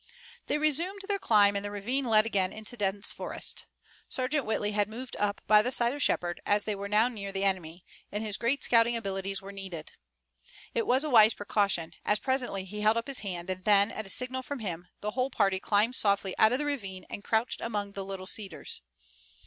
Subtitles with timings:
[0.47, 3.67] They resumed their climb and the ravine led again into dense forest.
[4.09, 7.31] Sergeant Whitley had moved up by the side of Shepard, as they were now near
[7.31, 9.91] the enemy, and his great scouting abilities were needed.
[10.73, 14.07] It was a wise precaution, as presently he held up his hand, and then, at
[14.07, 17.61] a signal from him, the whole party climbed softly out of the ravine, and crouched
[17.61, 18.81] among the little cedars.